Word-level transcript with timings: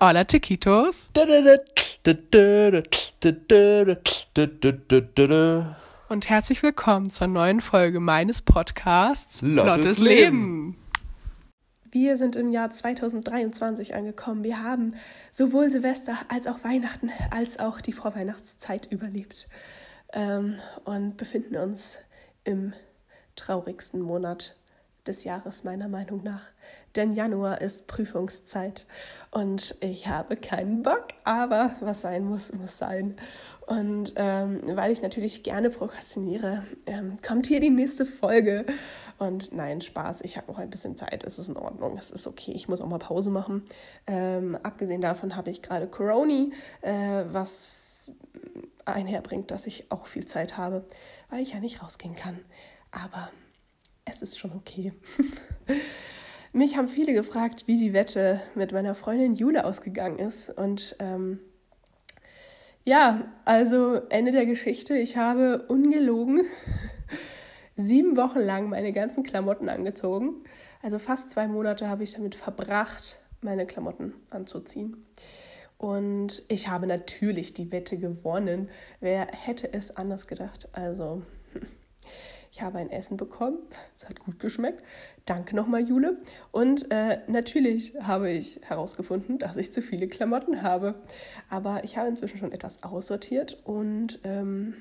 Hola 0.00 0.24
Chiquitos. 0.24 1.10
Und 6.08 6.30
herzlich 6.30 6.62
willkommen 6.62 7.10
zur 7.10 7.26
neuen 7.26 7.60
Folge 7.60 8.00
meines 8.00 8.40
Podcasts 8.40 9.42
Lottes 9.42 9.76
Lottes 9.76 9.98
Leben. 9.98 10.06
Leben. 10.08 10.76
Wir 11.92 12.16
sind 12.16 12.36
im 12.36 12.50
Jahr 12.50 12.70
2023 12.70 13.94
angekommen. 13.94 14.44
Wir 14.44 14.62
haben 14.62 14.94
sowohl 15.30 15.68
Silvester 15.68 16.16
als 16.28 16.46
auch 16.46 16.64
Weihnachten 16.64 17.10
als 17.30 17.58
auch 17.58 17.82
die 17.82 17.92
Vorweihnachtszeit 17.92 18.90
überlebt 18.90 19.46
ähm, 20.14 20.56
und 20.84 21.18
befinden 21.18 21.56
uns 21.56 21.98
im 22.44 22.72
traurigsten 23.36 24.00
Monat 24.00 24.56
des 25.06 25.24
Jahres 25.24 25.64
meiner 25.64 25.88
Meinung 25.88 26.22
nach. 26.22 26.42
Denn 26.96 27.12
Januar 27.12 27.60
ist 27.60 27.86
Prüfungszeit 27.86 28.86
und 29.30 29.76
ich 29.80 30.08
habe 30.08 30.36
keinen 30.36 30.82
Bock, 30.82 31.08
aber 31.24 31.74
was 31.80 32.00
sein 32.00 32.24
muss, 32.24 32.52
muss 32.52 32.78
sein. 32.78 33.16
Und 33.66 34.14
ähm, 34.16 34.62
weil 34.64 34.90
ich 34.90 35.00
natürlich 35.00 35.44
gerne 35.44 35.70
prokrastiniere, 35.70 36.64
ähm, 36.86 37.16
kommt 37.26 37.46
hier 37.46 37.60
die 37.60 37.70
nächste 37.70 38.04
Folge. 38.04 38.66
Und 39.18 39.52
nein, 39.52 39.80
Spaß, 39.80 40.22
ich 40.22 40.36
habe 40.36 40.50
noch 40.50 40.58
ein 40.58 40.70
bisschen 40.70 40.96
Zeit, 40.96 41.22
es 41.24 41.38
ist 41.38 41.48
in 41.48 41.56
Ordnung, 41.56 41.96
es 41.96 42.10
ist 42.10 42.26
okay, 42.26 42.52
ich 42.52 42.68
muss 42.68 42.80
auch 42.80 42.88
mal 42.88 42.98
Pause 42.98 43.30
machen. 43.30 43.64
Ähm, 44.06 44.58
abgesehen 44.62 45.00
davon 45.00 45.36
habe 45.36 45.50
ich 45.50 45.62
gerade 45.62 45.86
Coroni, 45.86 46.52
äh, 46.80 47.24
was 47.30 48.10
einherbringt, 48.86 49.50
dass 49.50 49.66
ich 49.66 49.92
auch 49.92 50.06
viel 50.06 50.24
Zeit 50.24 50.56
habe, 50.56 50.84
weil 51.28 51.40
ich 51.40 51.52
ja 51.52 51.60
nicht 51.60 51.82
rausgehen 51.82 52.16
kann. 52.16 52.40
Aber 52.90 53.30
es 54.10 54.22
ist 54.22 54.38
schon 54.38 54.52
okay. 54.52 54.92
Mich 56.52 56.76
haben 56.76 56.88
viele 56.88 57.12
gefragt, 57.12 57.66
wie 57.66 57.78
die 57.78 57.92
Wette 57.92 58.40
mit 58.54 58.72
meiner 58.72 58.94
Freundin 58.94 59.36
Jule 59.36 59.64
ausgegangen 59.64 60.18
ist. 60.18 60.50
Und 60.50 60.96
ähm, 60.98 61.38
ja, 62.84 63.32
also 63.44 64.00
Ende 64.08 64.32
der 64.32 64.46
Geschichte. 64.46 64.96
Ich 64.98 65.16
habe 65.16 65.66
ungelogen 65.68 66.42
sieben 67.76 68.16
Wochen 68.16 68.40
lang 68.40 68.68
meine 68.68 68.92
ganzen 68.92 69.22
Klamotten 69.22 69.68
angezogen. 69.68 70.42
Also 70.82 70.98
fast 70.98 71.30
zwei 71.30 71.46
Monate 71.46 71.88
habe 71.88 72.02
ich 72.02 72.14
damit 72.14 72.34
verbracht, 72.34 73.18
meine 73.42 73.66
Klamotten 73.66 74.14
anzuziehen. 74.30 75.06
Und 75.78 76.42
ich 76.48 76.68
habe 76.68 76.86
natürlich 76.86 77.54
die 77.54 77.72
Wette 77.72 77.96
gewonnen. 77.96 78.68
Wer 79.00 79.26
hätte 79.28 79.72
es 79.72 79.96
anders 79.96 80.26
gedacht? 80.26 80.68
Also, 80.72 81.22
ich 82.52 82.62
habe 82.62 82.78
ein 82.78 82.90
Essen 82.90 83.16
bekommen. 83.16 83.58
Es 83.96 84.08
hat 84.08 84.18
gut 84.18 84.38
geschmeckt. 84.38 84.82
Danke 85.26 85.54
nochmal, 85.54 85.86
Jule. 85.86 86.18
Und 86.52 86.90
äh, 86.90 87.18
natürlich 87.26 87.94
habe 88.00 88.30
ich 88.30 88.60
herausgefunden, 88.62 89.38
dass 89.38 89.56
ich 89.56 89.72
zu 89.72 89.82
viele 89.82 90.08
Klamotten 90.08 90.62
habe. 90.62 90.94
Aber 91.48 91.84
ich 91.84 91.98
habe 91.98 92.08
inzwischen 92.08 92.38
schon 92.38 92.52
etwas 92.52 92.82
aussortiert. 92.82 93.60
Und 93.64 94.20
ähm, 94.24 94.74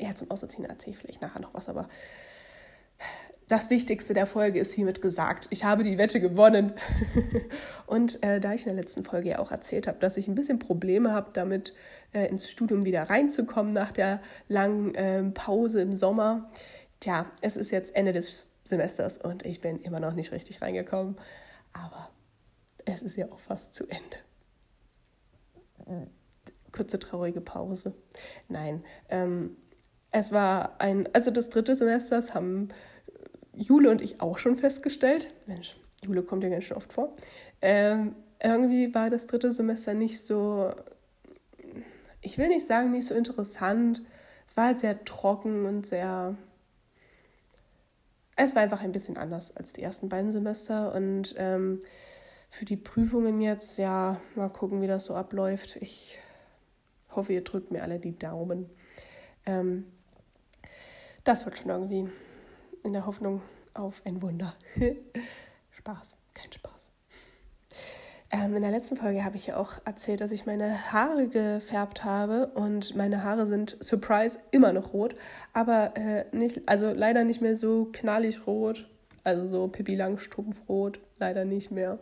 ja, 0.00 0.14
zum 0.14 0.30
Aussortieren 0.30 0.66
erzähle 0.66 0.94
ich 0.94 0.98
vielleicht 0.98 1.20
nachher 1.20 1.40
noch 1.40 1.52
was. 1.52 1.68
Aber 1.68 1.88
das 3.50 3.68
Wichtigste 3.68 4.14
der 4.14 4.26
Folge 4.26 4.60
ist 4.60 4.72
hiermit 4.72 5.02
gesagt. 5.02 5.48
Ich 5.50 5.64
habe 5.64 5.82
die 5.82 5.98
Wette 5.98 6.20
gewonnen. 6.20 6.72
und 7.86 8.22
äh, 8.22 8.38
da 8.38 8.54
ich 8.54 8.60
in 8.60 8.76
der 8.76 8.82
letzten 8.82 9.02
Folge 9.02 9.30
ja 9.30 9.38
auch 9.40 9.50
erzählt 9.50 9.88
habe, 9.88 9.98
dass 9.98 10.16
ich 10.16 10.28
ein 10.28 10.36
bisschen 10.36 10.60
Probleme 10.60 11.12
habe, 11.12 11.30
damit 11.32 11.74
äh, 12.12 12.28
ins 12.28 12.48
Studium 12.48 12.84
wieder 12.84 13.02
reinzukommen 13.02 13.72
nach 13.72 13.90
der 13.90 14.20
langen 14.46 14.94
äh, 14.94 15.24
Pause 15.34 15.82
im 15.82 15.94
Sommer. 15.94 16.48
Tja, 17.00 17.30
es 17.40 17.56
ist 17.56 17.70
jetzt 17.70 17.94
Ende 17.96 18.12
des 18.12 18.46
Semesters 18.64 19.18
und 19.18 19.44
ich 19.44 19.60
bin 19.60 19.80
immer 19.80 20.00
noch 20.00 20.14
nicht 20.14 20.32
richtig 20.32 20.62
reingekommen. 20.62 21.16
Aber 21.72 22.10
es 22.84 23.02
ist 23.02 23.16
ja 23.16 23.30
auch 23.30 23.40
fast 23.40 23.74
zu 23.74 23.86
Ende. 23.88 24.16
Kurze 26.72 26.98
traurige 26.98 27.40
Pause. 27.40 27.94
Nein, 28.48 28.84
ähm, 29.08 29.56
es 30.12 30.32
war 30.32 30.80
ein, 30.80 31.08
also 31.14 31.30
das 31.30 31.50
dritte 31.50 31.74
Semester, 31.74 32.22
haben 32.34 32.68
Jule 33.54 33.90
und 33.90 34.00
ich 34.00 34.20
auch 34.20 34.38
schon 34.38 34.56
festgestellt. 34.56 35.34
Mensch, 35.46 35.76
Jule 36.02 36.22
kommt 36.22 36.42
ja 36.44 36.50
ganz 36.50 36.64
schön 36.64 36.76
oft 36.76 36.92
vor. 36.92 37.14
Ähm, 37.60 38.14
irgendwie 38.42 38.94
war 38.94 39.10
das 39.10 39.26
dritte 39.26 39.52
Semester 39.52 39.94
nicht 39.94 40.24
so, 40.24 40.70
ich 42.20 42.38
will 42.38 42.48
nicht 42.48 42.66
sagen, 42.66 42.90
nicht 42.90 43.06
so 43.06 43.14
interessant. 43.14 44.02
Es 44.46 44.56
war 44.56 44.66
halt 44.66 44.80
sehr 44.80 45.04
trocken 45.04 45.66
und 45.66 45.86
sehr. 45.86 46.36
Es 48.42 48.54
war 48.54 48.62
einfach 48.62 48.80
ein 48.80 48.92
bisschen 48.92 49.18
anders 49.18 49.54
als 49.54 49.74
die 49.74 49.82
ersten 49.82 50.08
beiden 50.08 50.32
Semester. 50.32 50.94
Und 50.94 51.34
ähm, 51.36 51.80
für 52.48 52.64
die 52.64 52.78
Prüfungen 52.78 53.42
jetzt, 53.42 53.76
ja, 53.76 54.18
mal 54.34 54.48
gucken, 54.48 54.80
wie 54.80 54.86
das 54.86 55.04
so 55.04 55.14
abläuft. 55.14 55.76
Ich 55.76 56.18
hoffe, 57.10 57.34
ihr 57.34 57.44
drückt 57.44 57.70
mir 57.70 57.82
alle 57.82 57.98
die 57.98 58.18
Daumen. 58.18 58.70
Ähm, 59.44 59.84
das 61.22 61.44
wird 61.44 61.58
schon 61.58 61.70
irgendwie 61.70 62.08
in 62.82 62.94
der 62.94 63.04
Hoffnung 63.04 63.42
auf 63.74 64.00
ein 64.06 64.22
Wunder. 64.22 64.54
Spaß, 65.72 66.16
kein 66.32 66.50
Spaß. 66.50 66.79
Ähm, 68.40 68.56
in 68.56 68.62
der 68.62 68.70
letzten 68.70 68.96
Folge 68.96 69.24
habe 69.24 69.36
ich 69.36 69.48
ja 69.48 69.56
auch 69.56 69.72
erzählt, 69.84 70.20
dass 70.20 70.32
ich 70.32 70.46
meine 70.46 70.92
Haare 70.92 71.28
gefärbt 71.28 72.04
habe 72.04 72.46
und 72.54 72.96
meine 72.96 73.22
Haare 73.22 73.46
sind, 73.46 73.76
surprise, 73.80 74.38
immer 74.50 74.72
noch 74.72 74.92
rot, 74.92 75.14
aber 75.52 75.96
äh, 75.96 76.24
nicht, 76.32 76.62
also 76.66 76.92
leider 76.92 77.24
nicht 77.24 77.40
mehr 77.40 77.56
so 77.56 77.88
knallig 77.92 78.46
rot, 78.46 78.88
also 79.24 79.44
so 79.44 79.68
Pippi 79.68 79.94
Langstrumpf-rot, 79.94 81.00
leider 81.18 81.44
nicht 81.44 81.70
mehr. 81.70 81.98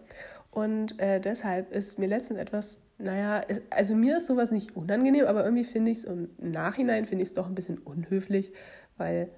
Und 0.50 0.99
äh, 1.00 1.21
deshalb 1.21 1.72
ist 1.72 1.99
mir 1.99 2.06
letztens 2.06 2.38
etwas, 2.38 2.78
naja, 2.99 3.43
also 3.70 3.94
mir 3.94 4.19
ist 4.19 4.26
sowas 4.26 4.50
nicht 4.50 4.76
unangenehm, 4.76 5.26
aber 5.26 5.44
irgendwie 5.44 5.65
finde 5.65 5.91
ich 5.91 5.99
es 5.99 6.05
im 6.05 6.31
Nachhinein, 6.38 7.06
finde 7.06 7.22
ich 7.22 7.31
es 7.31 7.34
doch 7.34 7.47
ein 7.47 7.55
bisschen 7.55 7.78
unhöflich, 7.78 8.53
weil 8.97 9.28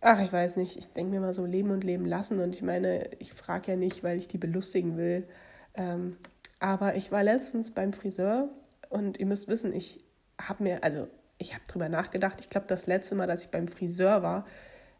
Ach, 0.00 0.20
ich 0.22 0.32
weiß 0.32 0.56
nicht. 0.56 0.76
Ich 0.76 0.92
denke 0.92 1.10
mir 1.10 1.20
mal 1.20 1.34
so 1.34 1.44
leben 1.44 1.70
und 1.70 1.82
leben 1.82 2.06
lassen. 2.06 2.40
Und 2.40 2.54
ich 2.54 2.62
meine, 2.62 3.10
ich 3.18 3.32
frage 3.32 3.72
ja 3.72 3.76
nicht, 3.76 4.04
weil 4.04 4.18
ich 4.18 4.28
die 4.28 4.38
belustigen 4.38 4.96
will. 4.96 5.26
Ähm, 5.74 6.16
aber 6.60 6.96
ich 6.96 7.10
war 7.12 7.22
letztens 7.22 7.72
beim 7.72 7.92
Friseur 7.92 8.48
und 8.88 9.18
ihr 9.18 9.26
müsst 9.26 9.48
wissen, 9.48 9.72
ich 9.72 10.04
habe 10.40 10.62
mir, 10.62 10.84
also 10.84 11.08
ich 11.38 11.54
habe 11.54 11.64
drüber 11.68 11.88
nachgedacht. 11.88 12.40
Ich 12.40 12.48
glaube, 12.50 12.66
das 12.68 12.86
letzte 12.86 13.14
Mal, 13.14 13.26
dass 13.26 13.44
ich 13.44 13.50
beim 13.50 13.68
Friseur 13.68 14.22
war, 14.22 14.46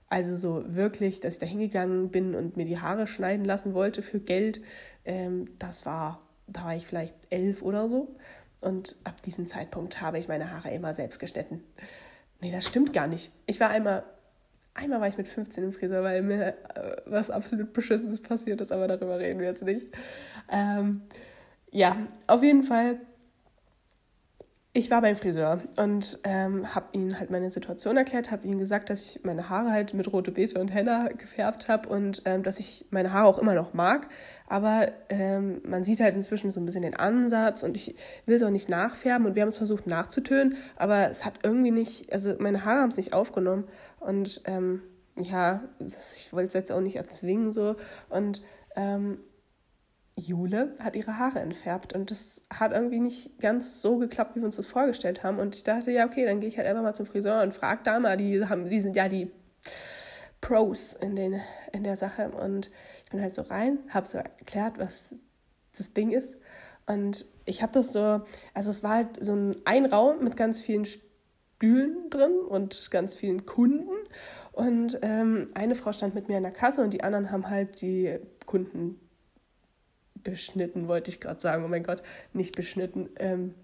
also 0.08 0.36
so 0.36 0.64
wirklich, 0.66 1.20
dass 1.20 1.34
ich 1.34 1.40
da 1.40 1.46
hingegangen 1.46 2.10
bin 2.10 2.34
und 2.34 2.56
mir 2.56 2.64
die 2.64 2.78
Haare 2.78 3.06
schneiden 3.06 3.44
lassen 3.44 3.74
wollte 3.74 4.02
für 4.02 4.20
Geld, 4.20 4.62
ähm, 5.04 5.50
das 5.58 5.84
war, 5.84 6.22
da 6.46 6.64
war 6.64 6.76
ich 6.76 6.86
vielleicht 6.86 7.14
elf 7.30 7.62
oder 7.62 7.88
so. 7.88 8.16
Und 8.60 8.96
ab 9.04 9.22
diesem 9.22 9.46
Zeitpunkt 9.46 10.00
habe 10.00 10.18
ich 10.18 10.28
meine 10.28 10.50
Haare 10.52 10.70
immer 10.70 10.94
selbst 10.94 11.20
geschnitten. 11.20 11.62
Nee, 12.40 12.52
das 12.52 12.66
stimmt 12.66 12.92
gar 12.92 13.06
nicht. 13.06 13.32
Ich 13.46 13.60
war 13.60 13.70
einmal 13.70 14.04
Einmal 14.80 15.00
war 15.00 15.08
ich 15.08 15.18
mit 15.18 15.26
15 15.26 15.64
im 15.64 15.72
Friseur, 15.72 16.04
weil 16.04 16.22
mir 16.22 16.48
äh, 16.48 16.96
was 17.06 17.30
absolut 17.30 17.72
Beschissenes 17.72 18.20
passiert 18.20 18.60
ist, 18.60 18.70
aber 18.70 18.86
darüber 18.86 19.18
reden 19.18 19.40
wir 19.40 19.48
jetzt 19.48 19.64
nicht. 19.64 19.88
Ähm, 20.48 21.02
ja, 21.72 21.96
auf 22.28 22.44
jeden 22.44 22.62
Fall. 22.62 23.00
Ich 24.74 24.90
war 24.90 25.00
beim 25.00 25.16
Friseur 25.16 25.62
und 25.78 26.20
ähm, 26.24 26.74
habe 26.74 26.88
ihm 26.92 27.18
halt 27.18 27.30
meine 27.30 27.48
Situation 27.48 27.96
erklärt, 27.96 28.30
habe 28.30 28.46
ihm 28.46 28.58
gesagt, 28.58 28.90
dass 28.90 29.16
ich 29.16 29.24
meine 29.24 29.48
Haare 29.48 29.70
halt 29.70 29.94
mit 29.94 30.12
rote 30.12 30.30
Beete 30.30 30.60
und 30.60 30.72
Henna 30.72 31.08
gefärbt 31.08 31.68
habe 31.68 31.88
und 31.88 32.22
ähm, 32.26 32.42
dass 32.42 32.60
ich 32.60 32.84
meine 32.90 33.12
Haare 33.12 33.26
auch 33.26 33.38
immer 33.38 33.54
noch 33.54 33.72
mag. 33.72 34.08
Aber 34.46 34.92
ähm, 35.08 35.62
man 35.64 35.84
sieht 35.84 36.00
halt 36.00 36.14
inzwischen 36.14 36.50
so 36.50 36.60
ein 36.60 36.66
bisschen 36.66 36.82
den 36.82 36.94
Ansatz 36.94 37.62
und 37.62 37.78
ich 37.78 37.96
will 38.26 38.36
es 38.36 38.42
auch 38.42 38.50
nicht 38.50 38.68
nachfärben 38.68 39.26
und 39.26 39.34
wir 39.34 39.42
haben 39.42 39.48
es 39.48 39.56
versucht 39.56 39.86
nachzutönen, 39.86 40.56
aber 40.76 41.10
es 41.10 41.24
hat 41.24 41.40
irgendwie 41.42 41.70
nicht, 41.70 42.12
also 42.12 42.34
meine 42.38 42.66
Haare 42.66 42.82
haben 42.82 42.90
es 42.90 42.98
nicht 42.98 43.14
aufgenommen. 43.14 43.64
Und 44.00 44.42
ähm, 44.44 44.82
ja, 45.16 45.62
das, 45.78 46.18
ich 46.18 46.32
wollte 46.32 46.48
es 46.48 46.54
jetzt 46.54 46.70
auch 46.70 46.80
nicht 46.80 46.96
erzwingen 46.96 47.52
so. 47.52 47.76
Und 48.10 48.42
ähm, 48.76 49.18
Jule 50.18 50.74
hat 50.80 50.96
ihre 50.96 51.18
Haare 51.18 51.40
entfärbt 51.40 51.92
und 51.92 52.10
das 52.10 52.42
hat 52.52 52.72
irgendwie 52.72 53.00
nicht 53.00 53.38
ganz 53.40 53.80
so 53.80 53.98
geklappt, 53.98 54.34
wie 54.34 54.40
wir 54.40 54.46
uns 54.46 54.56
das 54.56 54.66
vorgestellt 54.66 55.22
haben. 55.22 55.38
Und 55.38 55.54
ich 55.54 55.64
dachte, 55.64 55.90
ja, 55.90 56.06
okay, 56.06 56.24
dann 56.24 56.40
gehe 56.40 56.48
ich 56.48 56.58
halt 56.58 56.66
einfach 56.66 56.82
mal 56.82 56.94
zum 56.94 57.06
Friseur 57.06 57.42
und 57.42 57.54
frage 57.54 57.82
da 57.84 57.98
mal, 58.00 58.16
die, 58.16 58.44
haben, 58.44 58.68
die 58.68 58.80
sind 58.80 58.96
ja 58.96 59.08
die 59.08 59.30
Pros 60.40 60.94
in, 60.94 61.16
den, 61.16 61.40
in 61.72 61.84
der 61.84 61.96
Sache. 61.96 62.30
Und 62.30 62.70
ich 63.04 63.10
bin 63.10 63.20
halt 63.20 63.34
so 63.34 63.42
rein, 63.42 63.78
habe 63.90 64.06
so 64.06 64.18
erklärt, 64.18 64.78
was 64.78 65.14
das 65.76 65.92
Ding 65.92 66.10
ist. 66.10 66.36
Und 66.86 67.26
ich 67.44 67.62
habe 67.62 67.72
das 67.72 67.92
so, 67.92 68.22
also 68.54 68.70
es 68.70 68.82
war 68.82 68.96
halt 68.96 69.08
so 69.20 69.34
ein, 69.34 69.56
ein 69.66 69.86
Raum 69.86 70.24
mit 70.24 70.36
ganz 70.36 70.60
vielen 70.60 70.84
Stühlen 70.84 72.10
drin 72.10 72.32
und 72.48 72.90
ganz 72.90 73.14
vielen 73.14 73.46
Kunden. 73.46 73.90
Und 74.52 74.98
ähm, 75.02 75.48
eine 75.54 75.74
Frau 75.74 75.92
stand 75.92 76.14
mit 76.14 76.28
mir 76.28 76.38
in 76.38 76.42
der 76.42 76.52
Kasse 76.52 76.82
und 76.82 76.92
die 76.92 77.04
anderen 77.04 77.30
haben 77.30 77.48
halt 77.48 77.80
die 77.80 78.18
Kunden 78.46 78.98
beschnitten, 80.30 80.88
wollte 80.88 81.10
ich 81.10 81.20
gerade 81.20 81.40
sagen. 81.40 81.64
Oh 81.64 81.68
mein 81.68 81.82
Gott, 81.82 82.02
nicht 82.32 82.56
beschnitten. 82.56 83.08
Ähm, 83.18 83.54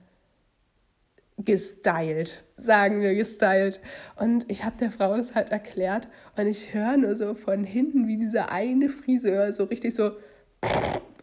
gestylt, 1.38 2.44
sagen 2.56 3.00
wir 3.00 3.14
gestylt. 3.14 3.80
Und 4.16 4.50
ich 4.50 4.64
habe 4.64 4.76
der 4.78 4.90
Frau 4.90 5.16
das 5.16 5.34
halt 5.34 5.50
erklärt 5.50 6.08
und 6.36 6.46
ich 6.46 6.74
höre 6.74 6.96
nur 6.96 7.16
so 7.16 7.34
von 7.34 7.64
hinten, 7.64 8.06
wie 8.06 8.16
dieser 8.16 8.52
eine 8.52 8.88
Friseur 8.88 9.52
so 9.52 9.64
richtig 9.64 9.94
so 9.94 10.12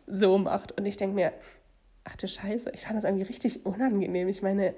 so 0.08 0.38
macht. 0.38 0.78
Und 0.78 0.86
ich 0.86 0.98
denke 0.98 1.16
mir, 1.16 1.32
ach 2.04 2.16
du 2.18 2.28
Scheiße, 2.28 2.72
ich 2.74 2.86
fand 2.86 2.98
das 2.98 3.06
irgendwie 3.06 3.24
richtig 3.26 3.66
unangenehm. 3.66 4.28
Ich 4.28 4.42
meine, 4.42 4.76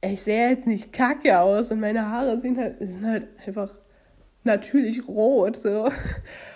ich 0.00 0.22
sehe 0.22 0.50
jetzt 0.50 0.66
nicht 0.66 0.92
kacke 0.92 1.40
aus 1.40 1.70
und 1.72 1.80
meine 1.80 2.08
Haare 2.08 2.38
sind 2.38 2.58
halt, 2.58 2.76
sind 2.80 3.04
halt 3.04 3.28
einfach 3.44 3.74
natürlich 4.46 5.06
rot. 5.06 5.56
So. 5.56 5.90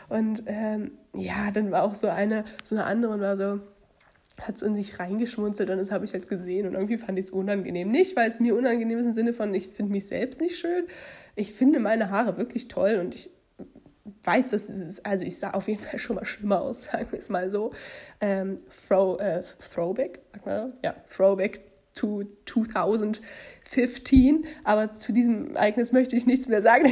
Und 0.08 0.42
ähm, 0.46 0.92
ja, 1.14 1.50
dann 1.52 1.70
war 1.70 1.82
auch 1.82 1.94
so 1.94 2.08
eine, 2.08 2.44
so 2.64 2.74
eine 2.74 2.84
andere 2.84 3.12
und 3.12 3.20
war 3.20 3.36
so, 3.36 3.60
hat 4.40 4.58
so 4.58 4.66
in 4.66 4.74
sich 4.74 4.98
reingeschmunzelt 4.98 5.70
und 5.70 5.78
das 5.78 5.92
habe 5.92 6.04
ich 6.04 6.12
halt 6.12 6.28
gesehen 6.28 6.66
und 6.66 6.74
irgendwie 6.74 6.98
fand 6.98 7.18
ich 7.18 7.26
es 7.26 7.30
unangenehm. 7.30 7.90
Nicht, 7.90 8.16
weil 8.16 8.28
es 8.28 8.40
mir 8.40 8.56
unangenehm 8.56 8.98
ist 8.98 9.06
im 9.06 9.12
Sinne 9.12 9.32
von, 9.32 9.54
ich 9.54 9.68
finde 9.68 9.92
mich 9.92 10.06
selbst 10.06 10.40
nicht 10.40 10.56
schön. 10.56 10.84
Ich 11.36 11.52
finde 11.52 11.78
meine 11.78 12.10
Haare 12.10 12.36
wirklich 12.38 12.68
toll 12.68 12.98
und 13.00 13.14
ich 13.14 13.30
weiß, 14.24 14.50
dass 14.50 14.68
es 14.68 14.80
ist, 14.80 15.06
also 15.06 15.24
ich 15.24 15.38
sah 15.38 15.50
auf 15.50 15.68
jeden 15.68 15.80
Fall 15.80 15.98
schon 15.98 16.16
mal 16.16 16.24
schlimmer 16.24 16.60
aus, 16.62 16.82
sagen 16.90 17.08
wir 17.10 17.18
es 17.18 17.28
mal 17.28 17.50
so. 17.50 17.72
Ähm, 18.20 18.58
Throw, 18.88 19.20
äh, 19.20 19.42
Throwback, 19.72 20.20
sagt 20.32 20.46
man, 20.46 20.72
ja, 20.82 20.94
Throwback 21.14 21.69
to 21.94 22.24
2015, 22.46 24.46
aber 24.64 24.94
zu 24.94 25.12
diesem 25.12 25.56
Ereignis 25.56 25.92
möchte 25.92 26.16
ich 26.16 26.26
nichts 26.26 26.48
mehr 26.48 26.62
sagen, 26.62 26.90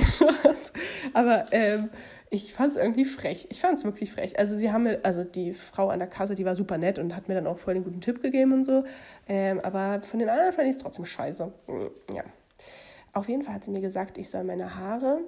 aber 1.14 1.46
ähm, 1.52 1.90
ich 2.30 2.52
fand 2.52 2.72
es 2.72 2.76
irgendwie 2.76 3.04
frech. 3.04 3.46
Ich 3.50 3.60
fand 3.60 3.78
es 3.78 3.84
wirklich 3.84 4.12
frech. 4.12 4.38
Also 4.38 4.56
sie 4.56 4.70
haben 4.70 4.82
mir, 4.82 5.00
also 5.02 5.24
die 5.24 5.54
Frau 5.54 5.88
an 5.88 5.98
der 5.98 6.08
Kasse, 6.08 6.34
die 6.34 6.44
war 6.44 6.54
super 6.54 6.76
nett 6.76 6.98
und 6.98 7.16
hat 7.16 7.28
mir 7.28 7.34
dann 7.34 7.46
auch 7.46 7.58
voll 7.58 7.74
den 7.74 7.84
guten 7.84 8.00
Tipp 8.00 8.22
gegeben 8.22 8.52
und 8.52 8.64
so. 8.64 8.84
Ähm, 9.26 9.60
aber 9.60 10.02
von 10.02 10.18
den 10.18 10.28
anderen 10.28 10.52
fand 10.52 10.68
ich 10.68 10.76
es 10.76 10.82
trotzdem 10.82 11.06
scheiße. 11.06 11.50
Hm, 11.66 11.90
ja. 12.14 12.24
Auf 13.12 13.28
jeden 13.28 13.42
Fall 13.42 13.54
hat 13.54 13.64
sie 13.64 13.70
mir 13.70 13.80
gesagt, 13.80 14.18
ich 14.18 14.28
soll 14.28 14.44
meine 14.44 14.76
Haare 14.76 15.20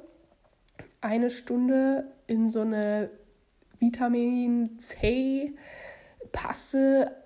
eine 1.01 1.31
Stunde 1.31 2.13
in 2.27 2.49
so 2.49 2.61
eine 2.61 3.11
Vitamin 3.79 4.79
C 4.79 5.55
Paste 6.33 7.17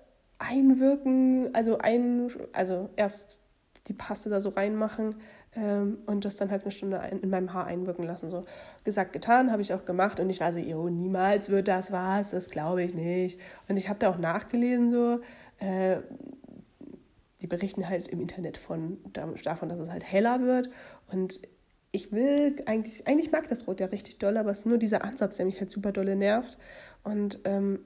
einwirken, 0.49 1.49
also 1.53 1.77
ein, 1.77 2.29
also 2.53 2.89
erst 2.95 3.41
die 3.87 3.93
Paste 3.93 4.29
da 4.29 4.41
so 4.41 4.49
reinmachen 4.49 5.15
ähm, 5.55 5.99
und 6.05 6.25
das 6.25 6.37
dann 6.37 6.51
halt 6.51 6.63
eine 6.63 6.71
Stunde 6.71 6.99
ein, 6.99 7.19
in 7.19 7.29
meinem 7.29 7.53
Haar 7.53 7.67
einwirken 7.67 8.03
lassen. 8.03 8.29
So 8.29 8.45
gesagt, 8.83 9.13
getan, 9.13 9.51
habe 9.51 9.61
ich 9.61 9.73
auch 9.73 9.85
gemacht 9.85 10.19
und 10.19 10.29
ich 10.29 10.39
war 10.39 10.53
so, 10.53 10.59
jo, 10.59 10.89
niemals 10.89 11.49
wird 11.49 11.67
das 11.67 11.91
was, 11.91 12.31
das 12.31 12.49
glaube 12.49 12.83
ich 12.83 12.93
nicht. 12.93 13.39
Und 13.67 13.77
ich 13.77 13.89
habe 13.89 13.99
da 13.99 14.09
auch 14.09 14.17
nachgelesen, 14.17 14.89
so, 14.89 15.19
äh, 15.59 15.97
die 17.41 17.47
berichten 17.47 17.87
halt 17.87 18.07
im 18.07 18.21
Internet 18.21 18.57
von, 18.57 18.97
davon, 19.43 19.69
dass 19.69 19.79
es 19.79 19.89
halt 19.89 20.03
heller 20.03 20.41
wird 20.41 20.69
und 21.11 21.41
ich 21.95 22.11
will 22.11 22.57
eigentlich, 22.65 23.07
eigentlich 23.07 23.31
mag 23.31 23.47
das 23.47 23.67
Rot 23.67 23.79
ja 23.79 23.85
richtig 23.87 24.17
doll, 24.17 24.35
aber 24.35 24.51
es 24.51 24.59
ist 24.59 24.65
nur 24.65 24.77
dieser 24.77 25.05
Ansatz, 25.05 25.37
der 25.37 25.45
mich 25.45 25.61
halt 25.61 25.69
super 25.69 25.93
dolle 25.93 26.17
nervt. 26.17 26.57
Und 27.03 27.39
ähm, 27.45 27.79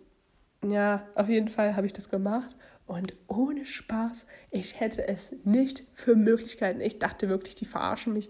ja, 0.67 1.07
auf 1.15 1.29
jeden 1.29 1.47
Fall 1.47 1.75
habe 1.75 1.87
ich 1.87 1.93
das 1.93 2.09
gemacht. 2.09 2.55
Und 2.85 3.15
ohne 3.27 3.65
Spaß, 3.65 4.25
ich 4.49 4.79
hätte 4.79 5.07
es 5.07 5.35
nicht 5.43 5.83
für 5.93 6.15
Möglichkeiten. 6.15 6.81
Ich 6.81 6.97
dachte 6.97 7.29
wirklich, 7.29 7.55
die 7.55 7.65
verarschen 7.65 8.13
mich. 8.13 8.29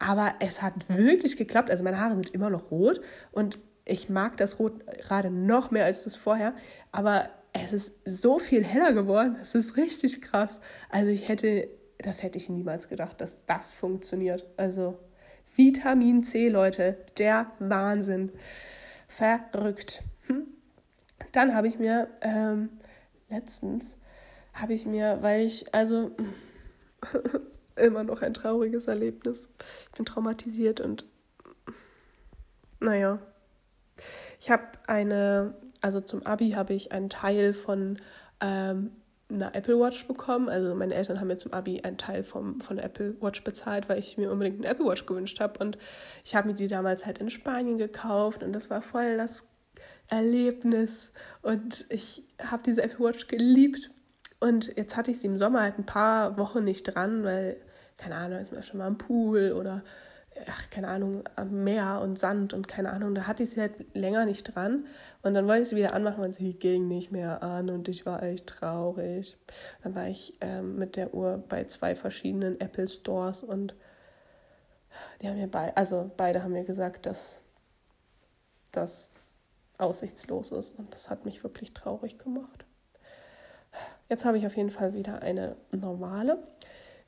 Aber 0.00 0.34
es 0.40 0.60
hat 0.60 0.74
wirklich 0.88 1.36
geklappt. 1.36 1.70
Also 1.70 1.84
meine 1.84 2.00
Haare 2.00 2.14
sind 2.14 2.30
immer 2.30 2.50
noch 2.50 2.72
rot 2.72 3.00
und 3.30 3.60
ich 3.84 4.08
mag 4.08 4.36
das 4.36 4.58
Rot 4.58 4.84
gerade 4.98 5.30
noch 5.30 5.70
mehr 5.70 5.84
als 5.84 6.04
das 6.04 6.16
vorher. 6.16 6.54
Aber 6.90 7.30
es 7.52 7.72
ist 7.72 7.92
so 8.04 8.38
viel 8.38 8.64
heller 8.64 8.92
geworden. 8.92 9.36
Das 9.38 9.54
ist 9.54 9.76
richtig 9.76 10.20
krass. 10.22 10.60
Also 10.90 11.10
ich 11.10 11.28
hätte, 11.28 11.68
das 11.98 12.22
hätte 12.22 12.38
ich 12.38 12.48
niemals 12.48 12.88
gedacht, 12.88 13.20
dass 13.20 13.44
das 13.46 13.70
funktioniert. 13.70 14.46
Also 14.56 14.98
Vitamin 15.54 16.22
C, 16.24 16.48
Leute, 16.48 16.96
der 17.18 17.52
Wahnsinn. 17.58 18.32
Verrückt. 19.06 20.02
Hm? 20.26 20.46
Dann 21.32 21.54
habe 21.54 21.66
ich 21.66 21.78
mir 21.78 22.08
ähm, 22.20 22.68
letztens, 23.30 23.96
habe 24.52 24.74
ich 24.74 24.86
mir, 24.86 25.18
weil 25.22 25.46
ich, 25.46 25.74
also 25.74 26.10
immer 27.76 28.04
noch 28.04 28.22
ein 28.22 28.34
trauriges 28.34 28.86
Erlebnis. 28.86 29.48
Ich 29.90 29.96
bin 29.96 30.04
traumatisiert 30.04 30.80
und 30.80 31.06
naja. 32.80 33.18
Ich 34.40 34.50
habe 34.50 34.64
eine, 34.86 35.54
also 35.80 36.00
zum 36.00 36.26
Abi 36.26 36.50
habe 36.50 36.74
ich 36.74 36.92
einen 36.92 37.08
Teil 37.08 37.52
von 37.52 38.00
ähm, 38.40 38.90
eine 39.30 39.54
Apple 39.54 39.78
Watch 39.78 40.06
bekommen. 40.06 40.48
Also 40.48 40.74
meine 40.74 40.94
Eltern 40.94 41.20
haben 41.20 41.28
mir 41.28 41.36
zum 41.36 41.52
Abi 41.52 41.80
einen 41.82 41.96
Teil 41.96 42.24
vom, 42.24 42.60
von 42.60 42.76
der 42.76 42.86
Apple 42.86 43.16
Watch 43.20 43.44
bezahlt, 43.44 43.88
weil 43.88 43.98
ich 43.98 44.18
mir 44.18 44.30
unbedingt 44.30 44.58
eine 44.58 44.68
Apple 44.68 44.86
Watch 44.86 45.06
gewünscht 45.06 45.40
habe. 45.40 45.58
Und 45.60 45.78
ich 46.24 46.34
habe 46.34 46.48
mir 46.48 46.54
die 46.54 46.68
damals 46.68 47.06
halt 47.06 47.18
in 47.18 47.30
Spanien 47.30 47.78
gekauft 47.78 48.42
und 48.42 48.52
das 48.52 48.68
war 48.68 48.82
voll 48.82 49.16
das 49.16 49.46
Erlebnis. 50.08 51.12
Und 51.42 51.86
ich 51.88 52.24
habe 52.42 52.62
diese 52.64 52.82
Apple 52.82 53.04
Watch 53.04 53.28
geliebt. 53.28 53.90
Und 54.40 54.76
jetzt 54.76 54.96
hatte 54.96 55.10
ich 55.10 55.20
sie 55.20 55.28
im 55.28 55.36
Sommer 55.36 55.62
halt 55.62 55.78
ein 55.78 55.86
paar 55.86 56.36
Wochen 56.36 56.64
nicht 56.64 56.82
dran, 56.82 57.22
weil, 57.22 57.56
keine 57.96 58.16
Ahnung, 58.16 58.40
ist 58.40 58.52
mir 58.52 58.62
schon 58.62 58.78
mal 58.78 58.86
am 58.86 58.98
Pool 58.98 59.52
oder 59.52 59.84
ach, 60.48 60.70
keine 60.70 60.88
Ahnung, 60.88 61.24
am 61.36 61.64
Meer 61.64 62.00
und 62.02 62.18
Sand 62.18 62.54
und 62.54 62.68
keine 62.68 62.90
Ahnung. 62.90 63.14
Da 63.14 63.26
hatte 63.26 63.42
ich 63.42 63.50
sie 63.50 63.60
halt 63.60 63.72
länger 63.94 64.24
nicht 64.24 64.54
dran. 64.54 64.86
Und 65.22 65.34
dann 65.34 65.46
wollte 65.46 65.62
ich 65.62 65.68
sie 65.68 65.76
wieder 65.76 65.94
anmachen 65.94 66.24
und 66.24 66.34
sie 66.34 66.54
ging 66.54 66.88
nicht 66.88 67.12
mehr 67.12 67.42
an 67.42 67.70
und 67.70 67.88
ich 67.88 68.06
war 68.06 68.22
echt 68.22 68.46
traurig. 68.46 69.36
Dann 69.82 69.94
war 69.94 70.08
ich 70.08 70.34
ähm, 70.40 70.76
mit 70.76 70.96
der 70.96 71.14
Uhr 71.14 71.42
bei 71.48 71.64
zwei 71.64 71.94
verschiedenen 71.94 72.60
Apple 72.60 72.88
Stores 72.88 73.42
und 73.42 73.74
die 75.20 75.28
haben 75.28 75.36
mir 75.36 75.48
beide, 75.48 75.76
also 75.76 76.10
beide 76.16 76.42
haben 76.42 76.52
mir 76.52 76.64
gesagt, 76.64 77.06
dass 77.06 77.42
das 78.72 79.11
aussichtslos 79.78 80.52
ist. 80.52 80.78
Und 80.78 80.94
das 80.94 81.10
hat 81.10 81.24
mich 81.24 81.42
wirklich 81.42 81.72
traurig 81.72 82.18
gemacht. 82.18 82.64
Jetzt 84.08 84.24
habe 84.24 84.38
ich 84.38 84.46
auf 84.46 84.56
jeden 84.56 84.70
Fall 84.70 84.94
wieder 84.94 85.22
eine 85.22 85.56
normale, 85.70 86.42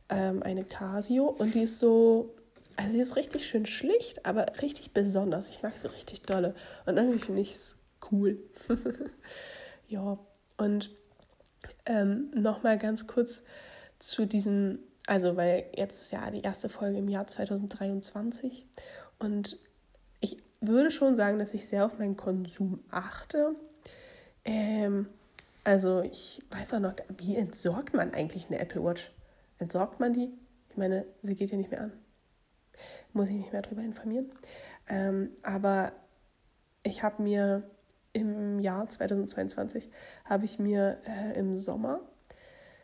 ähm, 0.08 0.42
eine 0.42 0.64
Casio 0.64 1.26
und 1.26 1.54
die 1.54 1.62
ist 1.62 1.78
so 1.78 2.34
also 2.76 2.92
sie 2.92 3.00
ist 3.00 3.16
richtig 3.16 3.46
schön 3.46 3.66
schlicht, 3.66 4.26
aber 4.26 4.46
richtig 4.60 4.92
besonders. 4.92 5.48
Ich 5.48 5.62
mag 5.62 5.78
sie 5.78 5.90
richtig 5.90 6.22
dolle. 6.22 6.54
Und 6.86 6.96
irgendwie 6.96 7.20
finde 7.20 7.40
ich 7.40 7.52
es 7.52 7.76
cool. 8.10 8.38
ja, 9.88 10.18
und 10.56 10.90
ähm, 11.86 12.30
nochmal 12.34 12.78
ganz 12.78 13.06
kurz 13.06 13.42
zu 13.98 14.26
diesen, 14.26 14.80
also 15.06 15.36
weil 15.36 15.66
jetzt 15.76 16.02
ist 16.02 16.12
ja 16.12 16.30
die 16.30 16.42
erste 16.42 16.68
Folge 16.68 16.98
im 16.98 17.08
Jahr 17.08 17.26
2023 17.26 18.66
und 19.18 19.58
ich 20.24 20.36
würde 20.60 20.90
schon 20.90 21.14
sagen, 21.14 21.38
dass 21.38 21.54
ich 21.54 21.68
sehr 21.68 21.84
auf 21.84 21.98
meinen 21.98 22.16
Konsum 22.16 22.80
achte. 22.90 23.54
Ähm, 24.44 25.08
also 25.62 26.00
ich 26.02 26.42
weiß 26.50 26.74
auch 26.74 26.80
noch, 26.80 26.94
wie 27.16 27.36
entsorgt 27.36 27.94
man 27.94 28.12
eigentlich 28.12 28.46
eine 28.48 28.58
Apple 28.58 28.82
Watch? 28.82 29.12
Entsorgt 29.58 30.00
man 30.00 30.12
die? 30.12 30.30
Ich 30.70 30.76
meine, 30.76 31.06
sie 31.22 31.36
geht 31.36 31.50
ja 31.50 31.56
nicht 31.56 31.70
mehr 31.70 31.82
an 31.82 31.92
muss 33.14 33.28
ich 33.28 33.36
mich 33.36 33.52
mehr 33.52 33.62
darüber 33.62 33.82
informieren. 33.82 34.30
Ähm, 34.88 35.30
aber 35.42 35.92
ich 36.82 37.02
habe 37.02 37.22
mir 37.22 37.62
im 38.12 38.58
Jahr 38.58 38.88
2022 38.88 39.90
habe 40.24 40.44
ich 40.44 40.58
mir 40.58 40.98
äh, 41.06 41.38
im 41.38 41.56
Sommer 41.56 42.00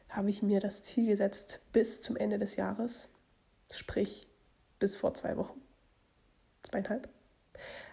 habe 0.09 0.31
ich 0.31 0.43
mir 0.43 0.59
das 0.59 0.83
Ziel 0.83 1.07
gesetzt 1.07 1.61
bis 1.73 2.01
zum 2.01 2.17
Ende 2.17 2.37
des 2.37 2.57
Jahres, 2.57 3.09
sprich 3.73 4.27
bis 4.81 4.97
vor 4.97 5.15
zwei 5.15 5.37
Wochen, 5.37 5.61
zweieinhalb, 6.65 7.09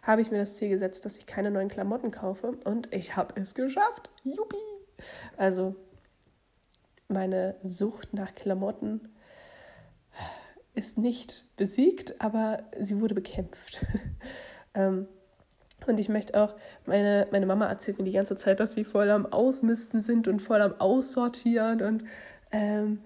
habe 0.01 0.21
ich 0.21 0.31
mir 0.31 0.37
das 0.37 0.55
Ziel 0.55 0.69
gesetzt, 0.69 1.05
dass 1.05 1.17
ich 1.17 1.25
keine 1.25 1.51
neuen 1.51 1.69
Klamotten 1.69 2.11
kaufe 2.11 2.51
und 2.63 2.93
ich 2.93 3.15
habe 3.15 3.39
es 3.39 3.55
geschafft. 3.55 4.09
Juppie! 4.23 4.57
Also 5.35 5.75
meine 7.07 7.55
Sucht 7.63 8.13
nach 8.13 8.35
Klamotten 8.35 9.09
ist 10.73 10.97
nicht 10.97 11.45
besiegt, 11.55 12.21
aber 12.21 12.63
sie 12.79 13.01
wurde 13.01 13.15
bekämpft. 13.15 13.85
ähm, 14.73 15.07
und 15.85 15.99
ich 15.99 16.09
möchte 16.09 16.41
auch, 16.41 16.55
meine, 16.85 17.27
meine 17.31 17.45
Mama 17.45 17.67
erzählt 17.67 17.97
mir 17.97 18.03
die 18.03 18.11
ganze 18.11 18.35
Zeit, 18.35 18.59
dass 18.59 18.73
sie 18.73 18.83
voll 18.83 19.09
am 19.09 19.25
Ausmisten 19.25 20.01
sind 20.01 20.27
und 20.27 20.41
voll 20.41 20.61
am 20.61 20.79
Aussortieren. 20.79 21.81
Und 21.81 22.03
ähm, 22.51 23.01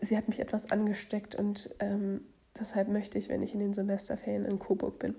sie 0.00 0.16
hat 0.16 0.28
mich 0.28 0.40
etwas 0.40 0.70
angesteckt 0.70 1.34
und 1.34 1.74
ähm, 1.80 2.22
deshalb 2.58 2.88
möchte 2.88 3.18
ich, 3.18 3.28
wenn 3.28 3.42
ich 3.42 3.54
in 3.54 3.60
den 3.60 3.74
Semesterferien 3.74 4.44
in 4.44 4.58
Coburg 4.58 4.98
bin, 4.98 5.14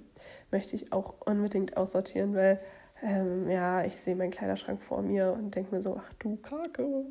möchte 0.51 0.75
ich 0.75 0.91
auch 0.93 1.15
unbedingt 1.25 1.77
aussortieren, 1.77 2.35
weil 2.35 2.59
ähm, 3.01 3.49
ja, 3.49 3.83
ich 3.83 3.95
sehe 3.95 4.15
meinen 4.15 4.31
Kleiderschrank 4.31 4.81
vor 4.81 5.01
mir 5.01 5.33
und 5.33 5.55
denke 5.55 5.75
mir 5.75 5.81
so, 5.81 5.99
ach 5.99 6.13
du 6.19 6.37
Kacke. 6.37 7.05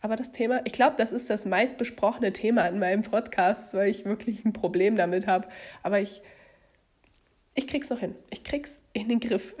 Aber 0.00 0.16
das 0.16 0.32
Thema, 0.32 0.60
ich 0.64 0.72
glaube, 0.72 0.94
das 0.96 1.12
ist 1.12 1.28
das 1.28 1.44
meistbesprochene 1.44 2.32
Thema 2.32 2.66
in 2.68 2.78
meinem 2.78 3.02
Podcast, 3.02 3.74
weil 3.74 3.90
ich 3.90 4.04
wirklich 4.04 4.44
ein 4.44 4.52
Problem 4.52 4.96
damit 4.96 5.26
habe. 5.26 5.48
Aber 5.82 6.00
ich, 6.00 6.22
ich 7.54 7.66
krieg's 7.66 7.90
noch 7.90 7.98
hin. 7.98 8.14
Ich 8.30 8.44
krieg's 8.44 8.80
in 8.92 9.08
den 9.08 9.20
Griff. 9.20 9.54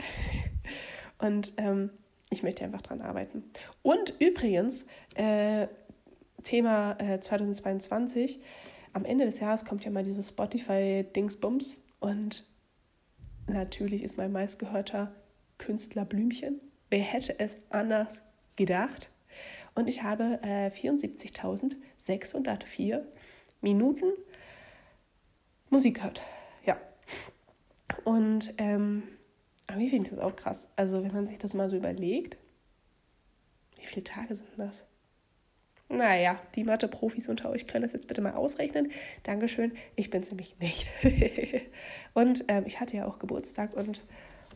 Und 1.18 1.52
ähm, 1.56 1.90
ich 2.30 2.42
möchte 2.42 2.64
einfach 2.64 2.82
dran 2.82 3.02
arbeiten. 3.02 3.42
Und 3.82 4.14
übrigens, 4.20 4.86
äh, 5.16 5.66
Thema 6.42 6.96
äh, 6.98 7.20
2022. 7.20 8.40
Am 8.98 9.04
Ende 9.04 9.26
des 9.26 9.38
Jahres 9.38 9.64
kommt 9.64 9.84
ja 9.84 9.92
mal 9.92 10.02
dieses 10.02 10.30
Spotify-Dingsbums 10.30 11.76
und 12.00 12.44
natürlich 13.46 14.02
ist 14.02 14.16
mein 14.16 14.32
meistgehörter 14.32 15.14
Künstler 15.56 16.04
Blümchen. 16.04 16.60
Wer 16.90 17.02
hätte 17.02 17.38
es 17.38 17.58
anders 17.70 18.22
gedacht? 18.56 19.12
Und 19.76 19.88
ich 19.88 20.02
habe 20.02 20.40
äh, 20.42 20.70
74.604 20.70 23.04
Minuten 23.60 24.06
Musik 25.70 25.98
gehört. 25.98 26.20
Ja. 26.66 26.76
Und 28.02 28.52
ähm, 28.58 29.04
irgendwie 29.68 29.90
finde 29.90 30.06
ich 30.06 30.10
das 30.10 30.18
auch 30.18 30.34
krass. 30.34 30.72
Also, 30.74 31.04
wenn 31.04 31.12
man 31.12 31.28
sich 31.28 31.38
das 31.38 31.54
mal 31.54 31.68
so 31.68 31.76
überlegt, 31.76 32.36
wie 33.76 33.86
viele 33.86 34.02
Tage 34.02 34.34
sind 34.34 34.48
das? 34.56 34.82
Naja, 35.88 36.38
die 36.54 36.64
Mathe-Profis 36.64 37.28
unter 37.28 37.48
euch 37.50 37.66
können 37.66 37.82
das 37.82 37.92
jetzt 37.92 38.08
bitte 38.08 38.20
mal 38.20 38.34
ausrechnen. 38.34 38.92
Dankeschön, 39.22 39.72
ich 39.96 40.10
bin 40.10 40.20
es 40.20 40.30
nämlich 40.30 40.54
nicht. 40.58 40.90
und 42.14 42.44
ähm, 42.48 42.64
ich 42.66 42.78
hatte 42.78 42.96
ja 42.96 43.06
auch 43.06 43.18
Geburtstag 43.18 43.74
und 43.74 44.02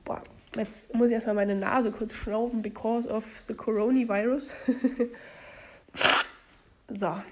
boah, 0.05 0.23
jetzt 0.57 0.95
muss 0.95 1.07
ich 1.07 1.15
erstmal 1.15 1.35
meine 1.35 1.57
Nase 1.57 1.91
kurz 1.91 2.15
schnauben 2.15 2.61
because 2.61 3.09
of 3.09 3.25
the 3.41 3.55
coronavirus. 3.55 4.55
so, 6.89 7.23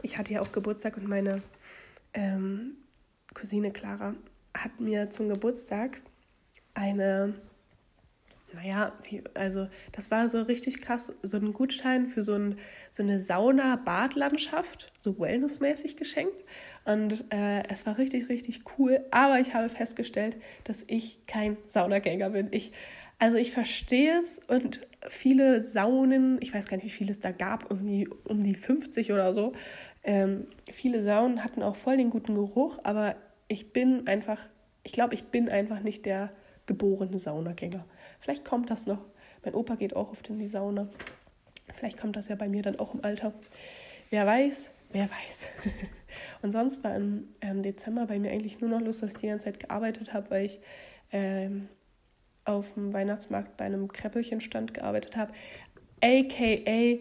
ich 0.00 0.16
hatte 0.16 0.32
ja 0.32 0.40
auch 0.40 0.50
Geburtstag 0.50 0.96
und 0.96 1.06
meine 1.06 1.42
ähm, 2.14 2.76
Cousine 3.34 3.72
Clara 3.72 4.14
hat 4.56 4.80
mir 4.80 5.10
zum 5.10 5.28
Geburtstag 5.28 6.00
eine 6.72 7.34
naja, 8.54 8.92
also 9.34 9.68
das 9.92 10.10
war 10.10 10.28
so 10.28 10.42
richtig 10.42 10.80
krass, 10.80 11.12
so 11.22 11.36
ein 11.36 11.52
Gutschein 11.52 12.06
für 12.06 12.22
so, 12.22 12.34
ein, 12.34 12.58
so 12.90 13.02
eine 13.02 13.20
Sauna-Badlandschaft, 13.20 14.92
so 14.98 15.18
wellnessmäßig 15.18 15.96
geschenkt. 15.96 16.44
Und 16.84 17.24
äh, 17.32 17.62
es 17.68 17.86
war 17.86 17.98
richtig, 17.98 18.28
richtig 18.28 18.62
cool. 18.78 19.00
Aber 19.10 19.40
ich 19.40 19.54
habe 19.54 19.68
festgestellt, 19.68 20.36
dass 20.64 20.84
ich 20.86 21.26
kein 21.26 21.56
Saunagänger 21.68 22.30
bin. 22.30 22.48
Ich, 22.50 22.72
also 23.18 23.36
ich 23.36 23.52
verstehe 23.52 24.20
es 24.20 24.40
und 24.48 24.86
viele 25.08 25.60
Saunen, 25.60 26.38
ich 26.40 26.52
weiß 26.52 26.68
gar 26.68 26.76
nicht, 26.76 26.86
wie 26.86 26.90
viele 26.90 27.12
es 27.12 27.20
da 27.20 27.30
gab, 27.30 27.70
irgendwie 27.70 28.08
um 28.24 28.42
die 28.42 28.54
50 28.54 29.12
oder 29.12 29.32
so. 29.32 29.52
Ähm, 30.02 30.46
viele 30.72 31.02
Saunen 31.02 31.44
hatten 31.44 31.62
auch 31.62 31.76
voll 31.76 31.96
den 31.96 32.10
guten 32.10 32.34
Geruch, 32.34 32.78
aber 32.82 33.14
ich 33.46 33.72
bin 33.72 34.08
einfach, 34.08 34.38
ich 34.82 34.92
glaube, 34.92 35.14
ich 35.14 35.24
bin 35.24 35.48
einfach 35.48 35.80
nicht 35.80 36.06
der 36.06 36.30
geborene 36.66 37.18
Saunagänger. 37.18 37.84
Vielleicht 38.22 38.44
kommt 38.44 38.70
das 38.70 38.86
noch. 38.86 39.04
Mein 39.44 39.54
Opa 39.54 39.74
geht 39.74 39.96
auch 39.96 40.12
oft 40.12 40.28
in 40.28 40.38
die 40.38 40.46
Sauna. 40.46 40.88
Vielleicht 41.74 41.98
kommt 41.98 42.14
das 42.14 42.28
ja 42.28 42.36
bei 42.36 42.48
mir 42.48 42.62
dann 42.62 42.78
auch 42.78 42.94
im 42.94 43.04
Alter. 43.04 43.34
Wer 44.10 44.26
weiß, 44.26 44.70
wer 44.92 45.10
weiß. 45.10 45.48
Und 46.42 46.52
sonst 46.52 46.84
war 46.84 46.94
im 46.94 47.34
ähm, 47.40 47.62
Dezember 47.62 48.06
bei 48.06 48.20
mir 48.20 48.30
eigentlich 48.30 48.60
nur 48.60 48.70
noch 48.70 48.80
Lust, 48.80 49.02
dass 49.02 49.14
ich 49.14 49.20
die 49.20 49.26
ganze 49.26 49.46
Zeit 49.46 49.58
gearbeitet 49.58 50.14
habe, 50.14 50.30
weil 50.30 50.46
ich 50.46 50.60
ähm, 51.10 51.68
auf 52.44 52.74
dem 52.74 52.92
Weihnachtsmarkt 52.92 53.56
bei 53.56 53.64
einem 53.64 53.88
Kräppelchenstand 53.88 54.72
gearbeitet 54.72 55.16
habe. 55.16 55.32
AKA 56.00 56.98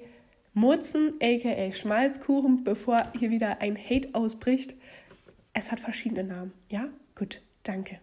Mutzen, 0.53 1.13
AKA 1.21 1.71
Schmalzkuchen, 1.71 2.63
bevor 2.63 3.11
hier 3.17 3.29
wieder 3.29 3.61
ein 3.61 3.77
Hate 3.77 4.09
ausbricht. 4.13 4.73
Es 5.53 5.71
hat 5.71 5.79
verschiedene 5.79 6.23
Namen. 6.23 6.53
Ja? 6.69 6.89
Gut, 7.13 7.43
danke. 7.61 7.99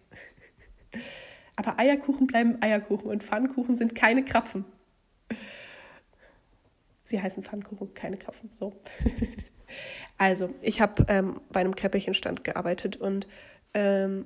Aber 1.59 1.77
Eierkuchen 1.77 2.25
bleiben 2.25 2.61
Eierkuchen 2.61 3.11
und 3.11 3.21
Pfannkuchen 3.21 3.75
sind 3.75 3.93
keine 3.93 4.23
Krapfen. 4.23 4.63
Sie 7.03 7.21
heißen 7.21 7.43
Pfannkuchen, 7.43 7.93
keine 7.93 8.15
Krapfen. 8.15 8.49
So. 8.53 8.81
also, 10.17 10.51
ich 10.61 10.79
habe 10.79 11.05
ähm, 11.09 11.41
bei 11.51 11.59
einem 11.59 11.75
Käppelchenstand 11.75 12.45
gearbeitet 12.45 12.95
und 12.95 13.27
ähm, 13.73 14.25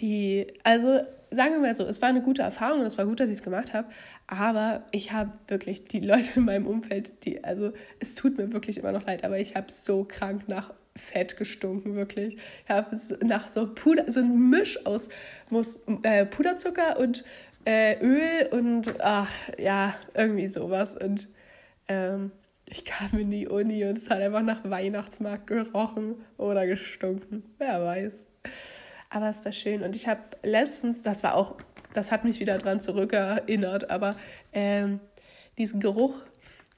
die, 0.00 0.46
also 0.64 1.00
sagen 1.30 1.52
wir 1.52 1.60
mal 1.60 1.74
so, 1.74 1.84
es 1.84 2.00
war 2.00 2.08
eine 2.08 2.22
gute 2.22 2.40
Erfahrung 2.40 2.80
und 2.80 2.86
es 2.86 2.96
war 2.96 3.04
gut, 3.04 3.20
dass 3.20 3.28
ich 3.28 3.36
es 3.36 3.42
gemacht 3.42 3.74
habe, 3.74 3.90
aber 4.26 4.86
ich 4.92 5.12
habe 5.12 5.32
wirklich 5.48 5.84
die 5.84 6.00
Leute 6.00 6.32
in 6.36 6.46
meinem 6.46 6.66
Umfeld, 6.66 7.26
die, 7.26 7.44
also 7.44 7.74
es 7.98 8.14
tut 8.14 8.38
mir 8.38 8.50
wirklich 8.54 8.78
immer 8.78 8.92
noch 8.92 9.04
leid, 9.04 9.22
aber 9.22 9.38
ich 9.38 9.54
habe 9.54 9.70
so 9.70 10.04
krank 10.04 10.48
nach 10.48 10.72
Fett 11.00 11.36
gestunken, 11.36 11.94
wirklich. 11.94 12.36
Ich 12.64 12.70
habe 12.70 12.98
nach 13.24 13.48
so 13.48 13.72
Puder, 13.74 14.10
so 14.10 14.20
ein 14.20 14.50
Misch 14.50 14.84
aus 14.86 15.08
Mus 15.48 15.80
äh, 16.02 16.26
Puderzucker 16.26 16.98
und 16.98 17.24
äh, 17.64 17.98
Öl 18.00 18.48
und 18.52 19.00
ach 19.00 19.30
ja, 19.58 19.94
irgendwie 20.14 20.46
sowas. 20.46 20.96
Und 20.96 21.28
ähm, 21.88 22.32
ich 22.66 22.84
kam 22.84 23.18
in 23.18 23.30
die 23.30 23.48
Uni 23.48 23.84
und 23.84 23.98
es 23.98 24.08
hat 24.10 24.20
einfach 24.20 24.42
nach 24.42 24.62
Weihnachtsmarkt 24.64 25.48
gerochen 25.48 26.16
oder 26.36 26.66
gestunken. 26.66 27.42
Wer 27.58 27.84
weiß. 27.84 28.24
Aber 29.10 29.28
es 29.28 29.44
war 29.44 29.52
schön. 29.52 29.82
Und 29.82 29.96
ich 29.96 30.06
habe 30.06 30.20
letztens, 30.42 31.02
das 31.02 31.24
war 31.24 31.34
auch, 31.34 31.56
das 31.94 32.12
hat 32.12 32.24
mich 32.24 32.38
wieder 32.38 32.58
dran 32.58 32.80
zurückerinnert, 32.80 33.90
aber 33.90 34.14
ähm, 34.52 35.00
diesen 35.58 35.80
Geruch, 35.80 36.20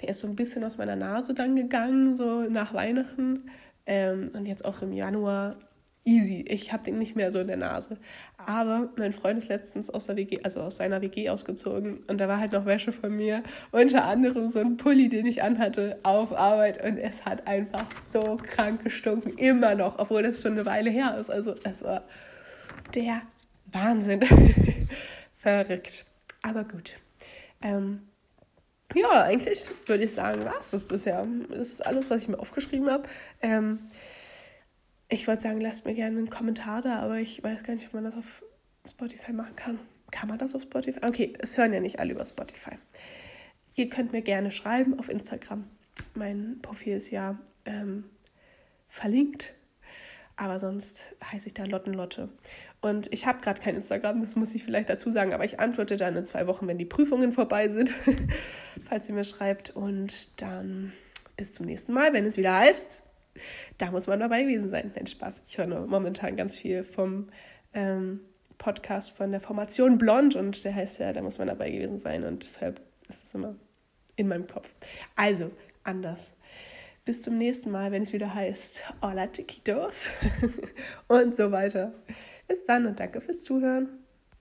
der 0.01 0.09
ist 0.09 0.21
so 0.21 0.27
ein 0.27 0.35
bisschen 0.35 0.65
aus 0.65 0.79
meiner 0.79 0.97
Nase 0.97 1.35
dann 1.35 1.55
gegangen, 1.55 2.17
so 2.17 2.43
nach 2.43 2.73
Weihnachten. 2.73 3.51
Ähm, 3.87 4.31
und 4.35 4.47
jetzt 4.47 4.65
auch 4.65 4.75
so 4.75 4.87
im 4.87 4.93
Januar 4.93 5.57
easy. 6.05 6.45
Ich 6.49 6.73
habe 6.73 6.85
den 6.85 6.99
nicht 6.99 7.15
mehr 7.15 7.31
so 7.31 7.39
in 7.39 7.47
der 7.47 7.57
Nase. 7.57 7.99
Aber 8.37 8.89
mein 8.97 9.13
Freund 9.13 9.39
ist 9.39 9.49
letztens 9.49 9.89
aus 9.89 10.07
der 10.07 10.17
WG, 10.17 10.41
also 10.43 10.61
aus 10.61 10.77
seiner 10.77 11.01
WG 11.01 11.31
ausgezogen 11.31 12.03
und 12.09 12.19
da 12.19 12.29
war 12.29 12.39
halt 12.39 12.53
noch 12.53 12.67
Wäsche 12.67 12.93
von 12.93 13.15
mir. 13.15 13.43
Unter 13.71 14.05
anderem 14.05 14.49
so 14.49 14.59
ein 14.59 14.77
Pulli, 14.77 15.09
den 15.09 15.27
ich 15.27 15.43
anhatte 15.43 15.99
auf 16.03 16.37
Arbeit 16.37 16.83
und 16.83 16.99
es 16.99 17.25
hat 17.25 17.47
einfach 17.47 17.87
so 18.05 18.37
krank 18.37 18.83
gestunken. 18.83 19.35
Immer 19.37 19.75
noch, 19.75 19.99
obwohl 19.99 20.23
das 20.23 20.43
schon 20.43 20.53
eine 20.53 20.67
Weile 20.67 20.91
her 20.91 21.17
ist. 21.19 21.31
Also 21.31 21.55
es 21.65 21.83
war 21.83 22.05
der 22.95 23.23
Wahnsinn. 23.67 24.21
Verrückt. 25.37 26.05
Aber 26.43 26.65
gut. 26.65 26.97
Ähm, 27.63 28.09
ja, 28.95 29.25
eigentlich 29.25 29.71
würde 29.87 30.05
ich 30.05 30.13
sagen, 30.13 30.45
war 30.45 30.59
es 30.59 30.71
das 30.71 30.85
bisher. 30.85 31.27
Das 31.49 31.73
ist 31.73 31.87
alles, 31.87 32.11
was 32.11 32.23
ich 32.23 32.29
mir 32.29 32.39
aufgeschrieben 32.39 32.91
habe. 32.91 33.09
Ähm, 33.41 33.81
ich 35.09 35.29
wollte 35.29 35.43
sagen, 35.43 35.61
lasst 35.61 35.85
mir 35.85 35.95
gerne 35.95 36.19
einen 36.19 36.31
Kommentar 36.31 36.83
da, 36.83 37.01
aber 37.01 37.19
ich 37.19 37.43
weiß 37.43 37.63
gar 37.65 37.75
nicht, 37.75 37.87
ob 37.87 37.95
man 37.95 38.05
das 38.05 38.17
auf 38.17 38.43
Spotify 38.89 39.33
machen 39.33 39.57
kann. 39.57 39.79
Kann 40.11 40.29
man 40.29 40.39
das 40.39 40.55
auf 40.55 40.63
Spotify? 40.63 41.01
Okay, 41.07 41.35
es 41.39 41.57
hören 41.57 41.73
ja 41.73 41.81
nicht 41.81 42.01
alle 42.01 42.13
über 42.13 42.25
Spotify. 42.25 42.77
Ihr 43.75 43.89
könnt 43.89 44.13
mir 44.13 44.23
gerne 44.23 44.51
schreiben 44.51 44.99
auf 44.99 45.09
Instagram. 45.09 45.65
Mein 46.15 46.59
Profil 46.63 46.97
ist 46.97 47.11
ja 47.11 47.39
ähm, 47.65 48.05
verlinkt 48.89 49.55
aber 50.37 50.59
sonst 50.59 51.15
heiße 51.31 51.49
ich 51.49 51.55
da 51.55 51.65
Lottenlotte. 51.65 52.29
Und 52.81 53.13
ich 53.13 53.27
habe 53.27 53.41
gerade 53.41 53.61
kein 53.61 53.77
Instagram, 53.77 54.23
das 54.23 54.35
muss 54.35 54.55
ich 54.55 54.65
vielleicht 54.65 54.89
dazu 54.89 55.11
sagen, 55.13 55.33
aber 55.33 55.45
ich 55.45 55.61
antworte 55.61 55.97
dann 55.97 56.17
in 56.17 56.25
zwei 56.25 56.47
Wochen, 56.47 56.67
wenn 56.67 56.79
die 56.79 56.85
Prüfungen 56.85 57.33
vorbei 57.33 57.69
sind, 57.69 57.93
falls 58.93 59.09
ihr 59.09 59.15
mir 59.15 59.25
schreibt. 59.25 59.71
Und 59.71 60.43
dann 60.43 60.93
bis 61.39 61.55
zum 61.55 61.65
nächsten 61.65 61.95
Mal, 61.95 62.13
wenn 62.13 62.27
es 62.27 62.37
wieder 62.37 62.55
heißt, 62.55 63.03
da 63.79 63.91
muss 63.91 64.07
man 64.07 64.21
dabei 64.21 64.43
gewesen 64.43 64.69
sein. 64.69 64.93
Nein, 64.95 65.07
Spaß. 65.07 65.45
Ich 65.49 65.57
höre 65.57 65.67
momentan 65.87 66.37
ganz 66.37 66.57
viel 66.57 66.85
vom 66.85 67.31
ähm, 67.73 68.21
Podcast 68.59 69.13
von 69.13 69.31
der 69.31 69.41
Formation 69.41 69.97
Blond 69.97 70.37
und 70.37 70.63
der 70.63 70.75
heißt 70.75 70.99
ja, 70.99 71.15
da 71.15 71.23
muss 71.23 71.39
man 71.39 71.49
dabei 71.49 71.71
gewesen 71.71 72.01
sein 72.01 72.23
und 72.23 72.45
deshalb 72.45 72.83
ist 73.09 73.25
es 73.25 73.33
immer 73.35 73.57
in 74.17 74.29
meinem 74.29 74.47
Kopf. 74.47 74.69
Also, 75.17 75.51
anders. 75.85 76.35
Bis 77.07 77.23
zum 77.23 77.39
nächsten 77.39 77.71
Mal, 77.71 77.93
wenn 77.93 78.03
es 78.03 78.13
wieder 78.13 78.35
heißt 78.35 78.85
Hola 79.01 79.27
Tiquitos 79.29 80.11
und 81.09 81.35
so 81.35 81.51
weiter. 81.51 81.95
Bis 82.47 82.63
dann 82.65 82.87
und 82.87 83.01
danke 83.01 83.23
fürs 83.23 83.43
Zuhören. 83.43 84.02